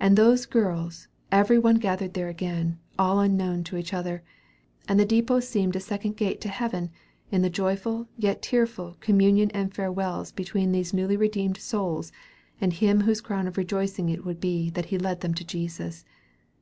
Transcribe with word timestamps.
And 0.00 0.16
those 0.16 0.46
girls 0.46 1.08
every 1.30 1.58
one 1.58 1.74
gathered 1.76 2.14
there 2.14 2.30
again, 2.30 2.78
all 2.98 3.20
unknown 3.20 3.64
to 3.64 3.76
each 3.76 3.92
other; 3.92 4.22
and 4.88 4.98
the 4.98 5.04
depot 5.04 5.40
seemed 5.40 5.76
a 5.76 5.78
second 5.80 6.16
gate 6.16 6.40
to 6.40 6.48
heaven, 6.48 6.88
in 7.30 7.42
the 7.42 7.50
joyful, 7.50 8.08
yet 8.16 8.40
tearful, 8.40 8.96
communion 9.00 9.50
and 9.50 9.74
farewells 9.74 10.32
between 10.32 10.72
these 10.72 10.94
newly 10.94 11.18
redeemed 11.18 11.58
souls 11.58 12.12
and 12.62 12.72
him 12.72 13.02
whose 13.02 13.20
crown 13.20 13.46
of 13.46 13.58
rejoicing 13.58 14.08
it 14.08 14.24
will 14.24 14.32
be 14.32 14.70
that 14.70 14.86
he 14.86 14.96
led 14.96 15.20
them 15.20 15.34
to 15.34 15.44
Jesus. 15.44 16.06